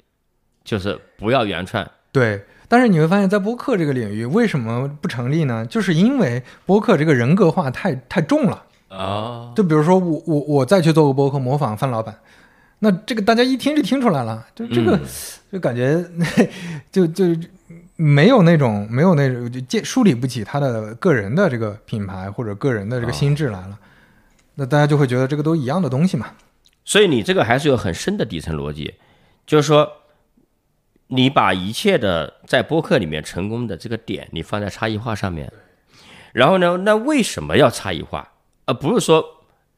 [0.64, 1.86] 就是不要原创。
[2.10, 2.42] 对。
[2.68, 5.66] 但是你会发现在播客这个领域为什么不成立呢？
[5.66, 8.62] 就是因为播客这个人格化太太重了。
[8.90, 12.16] 哦，就比如说我我我再去做个播客模仿范老板，
[12.78, 15.00] 那这个大家一听就听出来了，就这个、嗯
[15.50, 16.00] 就感觉
[16.92, 17.24] 就就
[17.96, 23.76] 没有那种没有那种就建梳理不起他的个人的这个品牌或者个人的这个心智来了。
[24.54, 26.28] 那大家就会觉得这个都一样的东西嘛。
[26.84, 28.94] 所以你这个还是有很深的底层逻辑，
[29.50, 29.92] 就是说，
[31.08, 35.52] 你把一切的在播客里面成功的这个点，你放在差异化上面，
[36.32, 38.30] 然后呢，那为什么要差异化？
[38.66, 39.24] 而不是说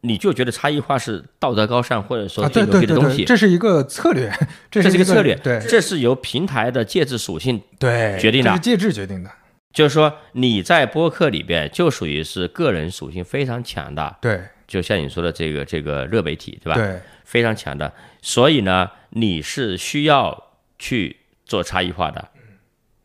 [0.03, 4.31] 你就觉得差异化是道德高尚，或者说啊，最牛逼的东西，这是一个策略，
[4.71, 5.59] 这这是一是一个策略，对。
[5.67, 8.51] 这是由平台的介质属性对，决定的。
[8.51, 9.31] 这是介质决定的。
[9.73, 14.39] 就是说你在播客里边就属于是个人属性非常强的，对。
[14.69, 16.79] 就像你说的这个这个热媒体，对吧？
[16.79, 17.01] 对。
[17.25, 22.29] 非常强的，所以呢，你是需要去做差异化的，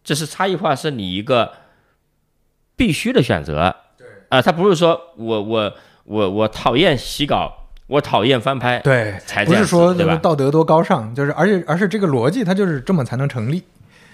[0.04, 1.54] 这是差异化是你一个
[2.76, 3.76] 必须的选择。
[3.98, 5.74] 对啊，它不是说我我
[6.06, 13.64] 我我讨厌洗稿，我讨厌翻拍，对，才这样子不是说对吧道德多高尚，就是而且而是这个逻辑它就是这么才能成立。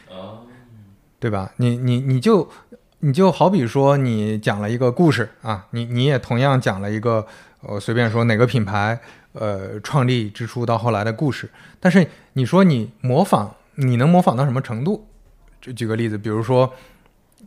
[0.09, 0.45] 哦
[1.19, 1.53] 对吧？
[1.55, 2.49] 你你你就
[2.99, 7.25] 你就好比说你讲了一个故事啊，你你也同样讲了一个
[7.61, 8.99] 呃随便说哪个品牌
[9.33, 15.07] 呃创立之初到后来的故事，但是你说你模仿，你能模仿到什么程度？
[15.61, 16.73] 就举个例子，比如说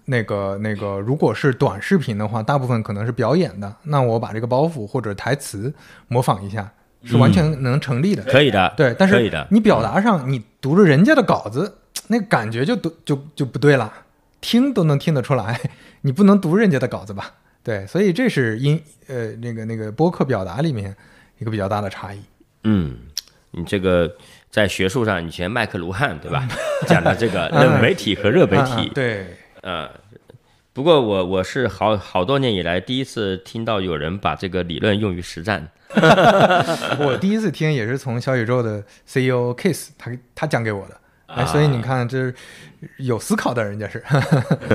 [0.06, 5.72] 那个那个，如果是短视频的话，大部分可能是表演的，那我把这个包袱或者台词
[6.08, 6.72] 模仿一下，
[7.04, 8.22] 是完全能成立的。
[8.24, 13.92] 可以的，对，但是你表达上，你读着人家的稿子，那感觉就读就就不对了，
[14.40, 15.60] 听都能听得出来，
[16.02, 17.34] 你不能读人家的稿子吧？
[17.62, 20.96] 对，所以这是音呃那个那个播客表达里面
[21.38, 22.20] 一个比较大的差异。
[22.64, 22.96] 嗯，
[23.52, 24.16] 你这个
[24.50, 26.48] 在学术上，以前麦克卢汉对吧，
[26.86, 27.64] 讲的这个 嗯。
[27.66, 29.26] 冷媒体和热媒啊体啊，对，
[29.62, 29.90] 呃，
[30.72, 35.68] 不过我我是好好多年以来第一次听到有人把这个理论用于实战。
[36.98, 42.34] 我第一次听也是从小宇宙的 CEO Kiss 他他讲给我的，哎，所以你看这
[42.98, 44.02] 有思考的人家是，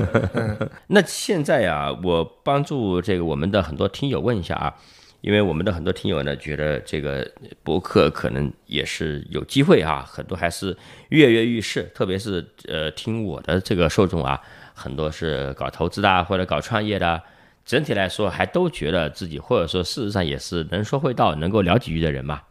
[0.88, 4.74] 那现在啊，我帮助这个我们的很多听友问一下啊，
[5.22, 7.26] 因为我们的很多听友呢，觉得这个
[7.62, 10.76] 博客可能也是有机会啊，很多还是
[11.10, 14.40] 跃跃欲试，特别是呃听我的这个受众啊，
[14.74, 17.22] 很多是搞投资的或者搞创业的，
[17.64, 22.42] 整体来说还都觉得自己或者说事实上也是能说会道、能够聊几句的人嘛。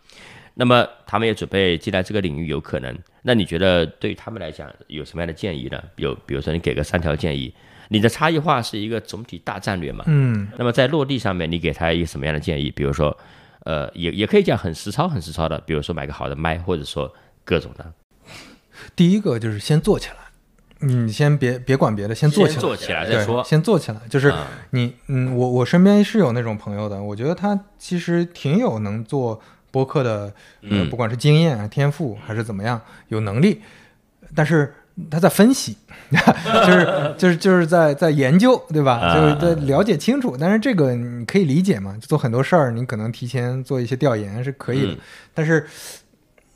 [0.53, 2.97] 那么他们也准备进来这个领域，有可能。
[3.23, 5.83] 那你觉得对于他们来讲有什么样的建议呢？
[5.97, 7.53] 有，比如说你给个三条建议。
[7.93, 10.05] 你的差异化是一个总体大战略嘛？
[10.07, 12.71] 嗯，那么在落地上面，你给他一个什么样的建议？
[12.71, 13.15] 比如说，
[13.65, 17.91] 呃，也也可以讲很实操、很实操的，比如说买个好的麦，或者说各种的。
[18.95, 23.43] 第一个就是先做起来，你先别别管别的，先做起来，先做起来再说。
[23.43, 33.61] 先做起来，就是啊你，嗯，我我身边是有那种朋友的，我觉得他其实挺有能做播客的，呃，嗯不管是经验啊、天赋还是怎么样，有能力，
[34.33, 34.73] 但是
[35.09, 35.77] 他在分析，
[36.11, 38.93] 就是就是就是在在研究，对吧？
[38.99, 40.35] 啊就是在了解清楚。
[40.39, 44.97] 但是这个你可以理解嘛，做很多事儿，你可能提前做一些调研是可以的，嗯
[45.33, 45.65] 但是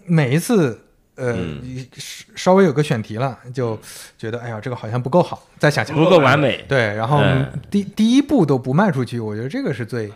[0.06, 0.80] 每一次
[1.16, 3.80] 呃嗯稍稍微有个选题了，就
[4.18, 6.64] 觉得哎呀这个好像不够好，再想想不够完美。
[6.68, 10.12] 对，然后嗯第第一步都不迈出去，我觉得这个是最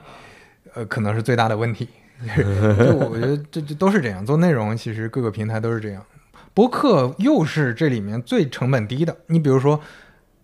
[0.74, 1.88] 呃可能是最大的问题。
[2.36, 6.04] 就我觉得这这都是这样，做内容其实各个平台都是这样。
[6.54, 9.16] 播客又是这里面最成本低的。
[9.28, 9.80] 你比如说，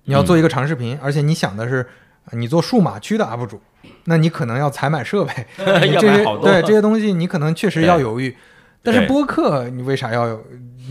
[0.05, 1.85] 你要做一个长视频，而且你想的是
[2.25, 3.61] 呃你做数码区的 UP 主，
[4.05, 8.35] 那你可能要采买设备， 对这些东西你可能确实要犹豫。
[8.81, 10.45] 但是播客你为啥要有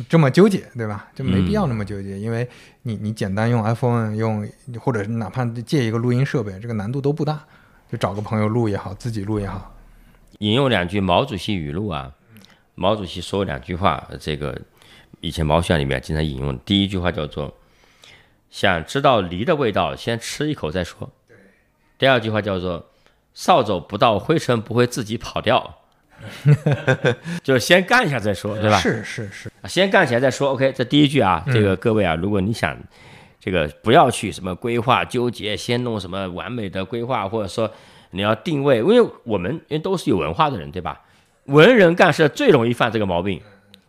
[0.08, 1.08] 这么纠结，对吧？
[1.14, 2.48] 就没必要那么纠结，因为
[2.82, 4.44] 你你简单用 iPhone 用，
[4.80, 7.44] 或者是哪怕借一个录音设备，这个难度都不大，
[7.88, 9.72] 就找个朋友录也好，自己录也好。
[10.40, 12.10] 引用两句毛主席语录啊，
[12.74, 14.60] 毛主席说两句话，这个
[15.24, 16.58] 以前毛选里面经常引用。
[16.66, 17.56] 第一句话叫做
[18.50, 21.10] “想知道梨的味道，先吃一口再说”。
[21.96, 22.90] 第二句话叫做
[23.32, 25.78] “扫帚不到灰尘不会自己跑掉”，
[27.42, 28.78] 就是先干一下再说，对吧？
[28.78, 30.50] 是是是，先干起来再说。
[30.50, 32.76] OK，这第一句啊，这个各位啊，如果你想
[33.40, 37.70] 这个不要去什么规划纠结，先弄什么完美的规划，或者说
[38.10, 41.00] 你要定位，因为我们因为都是有文化的人，对吧？
[41.46, 43.40] 文人干事最容易犯这个毛病，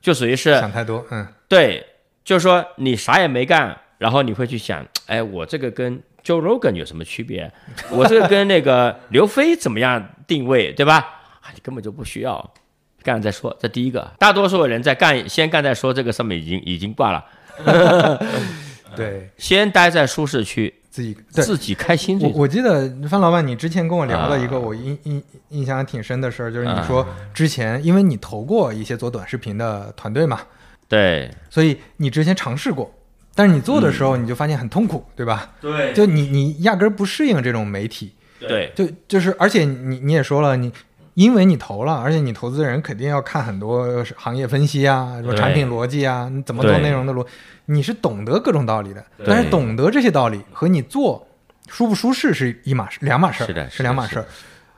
[0.05, 1.83] 就属于是想太多，嗯，对，
[2.23, 7.51] 就是说你啥也没干，然后你会去想，哎，我这个跟 Joe Rogan 有什么区别？
[7.89, 10.97] 我这个跟那个 刘飞怎么样定位，对吧？
[11.41, 12.53] 啊，你根本就不需要
[13.01, 14.11] 干了再说，这第一个。
[14.19, 17.25] 大多数的人在干先干再说，这个上面已经已经挂了，
[18.95, 21.43] 对先待在舒适区，自己对。
[21.43, 30.39] 自己开心我我记得范老板，你之前跟我聊了一个我印印印象挺深的事儿，就是你说之前因为你投过一些做短视频的团队嘛，
[30.87, 31.29] 对。
[31.49, 32.89] 所以你之前尝试过，
[33.35, 35.51] 但是你做的时候你就发现很痛苦，对吧？
[35.59, 35.91] 对。
[35.91, 38.71] 就你你压根儿不适应这种媒体，对。
[38.73, 40.71] 就就是而且你你也说了，你
[41.15, 47.25] 因为你投了，而且你投资人肯定要看很多行业分析啊，说对产品逻辑啊，你怎么做内容的逻，
[47.65, 51.27] 你是懂得各种道理的，但是懂得这些道理和你做
[51.67, 54.25] 舒不舒适是一码事两码事儿，是的是两码事儿。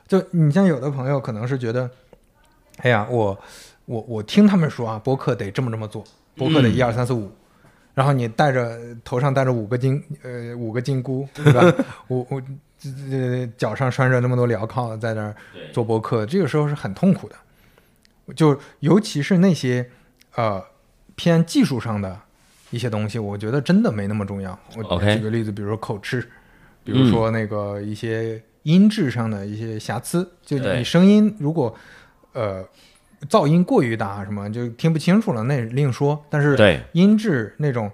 [0.06, 1.90] 就你像有的朋友可能是觉得，
[2.78, 3.38] 哎呀，我
[3.84, 6.02] 我我听他们说啊，播客得这么这么做，
[6.36, 7.30] 播客得嗯一二三四五。
[7.94, 11.60] 然后你带着头上戴着五个金呃五个金箍，对吧？
[12.06, 12.40] 我我
[12.78, 15.34] 这这脚上拴着那么多镣铐，在那儿
[15.72, 17.34] 做博客，这个时候是很痛苦的。
[18.36, 19.90] 就尤其是那些
[20.34, 20.62] 呃
[21.16, 22.20] 偏技术上的
[22.70, 24.58] 一些东西，我觉得真的没那么重要。
[24.76, 26.20] 我举个例子，比如说口吃，
[26.84, 31.74] 比如说那个一些音质上的一些瑕疵，就你声音如果
[32.34, 32.62] 呃
[33.30, 36.22] 噪音过于大，什么就听不清楚了，那另说。
[36.28, 37.90] 但是音质那种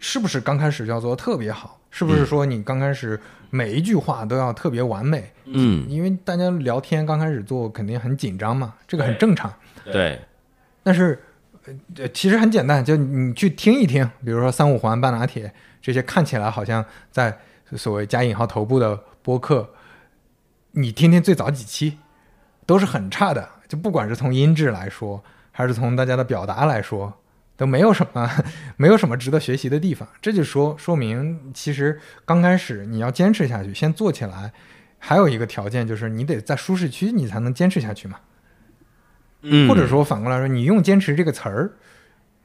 [0.00, 1.80] 是不是刚开始就要做得特别好？
[1.90, 5.32] 是不是说你刚开始每一句话都要特别完美？
[5.46, 9.52] 嗯因为大家聊天刚开始做肯定很紧张嘛，这个很正常。
[9.84, 10.20] 对
[10.82, 11.20] 但是
[11.96, 17.36] 呃，其实很简单，就你去听一听，比如说三五环、半拿铁这些看起来好像在
[17.76, 19.68] 所谓加引号头部的播客，
[20.72, 21.98] 你听听最早几期
[22.66, 27.19] 都是很差的，就不管是从音质来说，还是从大家的表达来说，
[27.60, 28.26] 都没有什么
[28.78, 30.08] 没有什么值得学习的地方。
[30.22, 34.50] 这就说说明，其实刚开始你要坚持下去，先做起来，
[34.98, 38.18] 还有一个条件就是你得在舒适区，你才能坚持下去嘛。
[39.42, 41.72] 嗯，或者说反过来说，你用“坚持”这个词儿，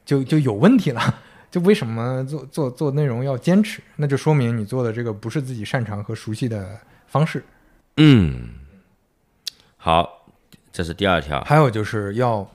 [0.04, 1.20] 就就有问题了。
[1.50, 3.80] 就为什么做做做内容要坚持？
[3.96, 7.42] 那就说明你做的这个不是自己擅长和熟悉的方式。
[7.96, 8.50] 嗯，
[9.78, 10.28] 好，
[10.70, 11.42] 这是第二条。
[11.44, 12.46] 还有就是要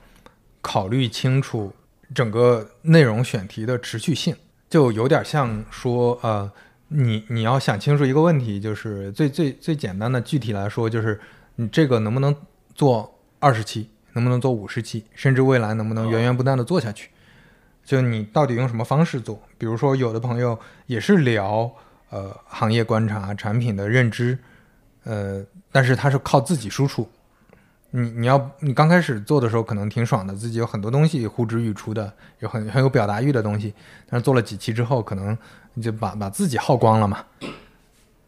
[0.60, 1.74] 考虑清楚
[2.14, 4.34] 整个内容选题的持续性，
[4.68, 6.50] 就有点像说，呃，
[6.88, 11.20] 你你要想清楚一个问题，就是最最最简单的具体来说，就是
[11.56, 12.34] 你这个能不能
[12.74, 17.10] 做二十期，能不能做五十期，甚至未来能不能源源不断的做下去。
[17.84, 19.40] 就你到底用什么方式做？
[19.58, 21.70] 比如说，有的朋友也是聊
[22.10, 24.38] 呃行业观察、产品的认知，
[25.04, 27.10] 呃，但是他是靠自己输出。
[27.92, 33.72] 你你要你刚开始做的时候可能挺爽的，自己有很多东西呼之欲出的，有很很有表达欲的东西，
[34.08, 35.36] 但是做了几期之后，可能
[35.74, 37.24] 你就把把自己耗光了嘛。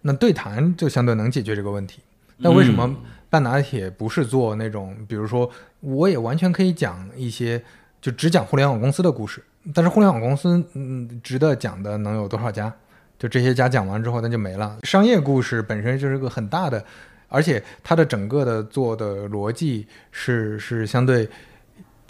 [0.03, 2.01] 那对谈就相对能解决这个问题。
[2.37, 2.95] 那为什么
[3.31, 5.51] 半拿铁不是做那种，比如说
[5.81, 7.63] 我也完全可以讲一些
[8.01, 9.43] 就只讲互联网公司的故事，
[9.73, 12.73] 但是互联网公司嗯值得讲的能有多少家？
[13.19, 14.77] 就这些家讲完之后，那就没了。
[14.83, 16.85] 商业故事本身就是个很大的，
[17.29, 21.29] 而且它的整个的做的逻辑是是相对，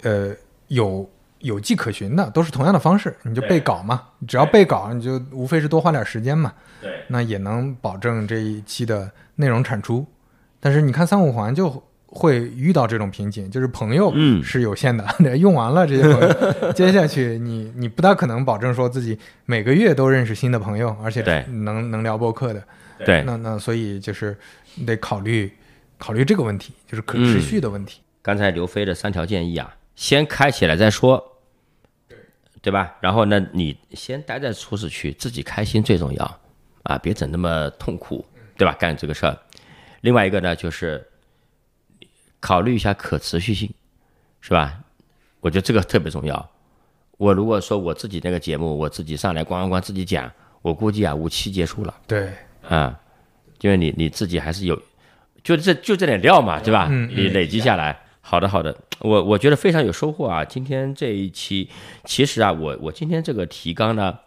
[0.03, 0.35] 呃，
[0.67, 1.09] 有
[1.39, 10.05] 有迹可循的，都是同样的方式，你就背稿嘛，只要背稿，你就无非是多花点时间嘛，对，那也能保证这一期的内容产出。
[10.59, 15.05] 但是你看三五环就会遇到这种瓶颈，就是朋友嗯是有限的，
[15.37, 22.63] 用完了这些朋友， 接下去你你不大可能保证说自己每个月都认识新的朋友，而且能能聊博客的。
[23.03, 24.37] 对，那那所以就是
[24.75, 25.51] 你得考虑
[25.97, 28.01] 考虑这个问题，就是可持续的问题。
[28.21, 31.39] 刚才刘飞的三条建议啊，先开起来再说，
[32.61, 32.95] 对吧？
[33.01, 36.39] 然后呢，你先待在舒适区，自己开心最重要
[36.83, 38.25] 啊，别整那么痛苦，
[38.57, 38.73] 对吧？
[38.79, 39.37] 干这个事儿。
[40.01, 41.07] 另外一个呢，就是
[42.39, 43.71] 考虑一下可持续性，
[44.41, 44.79] 是吧？
[45.41, 46.49] 我觉得这个特别重要。
[47.17, 50.31] 我如果说我自己那个节目，我自己上来咣咣咣自己讲，
[50.61, 51.93] 我估计啊五期结束了。
[52.07, 52.33] 对，
[52.69, 52.99] 啊，
[53.61, 54.75] 因为你你自己还是有，
[55.43, 56.87] 就这就这点料嘛，对吧？
[56.89, 60.43] 嗯你累积下来，好的好的，我我觉得非常有收获啊。
[60.43, 61.69] 今天这一期，
[62.03, 64.17] 其实啊，我我今天这个提纲呢，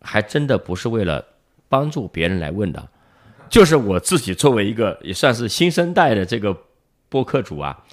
[0.00, 1.24] 还真的不是为了
[1.68, 2.88] 帮助别人来问的，
[3.48, 6.56] 就是我自己作为一个也算是新生代的这个
[7.08, 7.84] 播客主啊，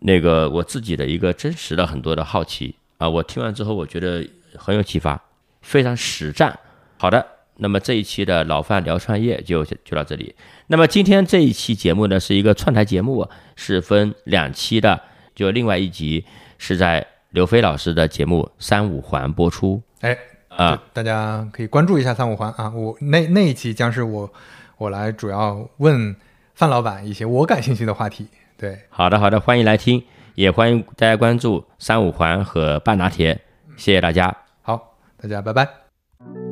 [0.00, 5.20] 那个我自己的一个真实的很多的好奇啊，我听完之后，我觉得很有启发，
[5.60, 6.58] 非常实战。
[6.98, 7.26] 好的，
[7.56, 10.34] 那么这一期的老范聊创业就就到这里。
[10.66, 15.00] 那么今天这一期节目呢，是一个串台节目，是分两期的，
[15.34, 16.24] 就另外一集
[16.58, 20.16] 是在刘飞老师的节目《三五环》播出哎，
[20.48, 20.82] 啊。
[20.92, 22.70] 大家可以关注一下三五环啊。
[22.70, 24.32] 我那那一期将是我
[24.78, 26.14] 我来主要问
[26.54, 28.26] 范老板一些我感兴趣的话题。
[28.56, 30.02] 对，好的，好的，欢迎来听，
[30.34, 33.40] 也欢迎大家关注三五环和半拿铁，
[33.76, 34.34] 谢谢大家。
[34.62, 36.51] 好，大家拜拜。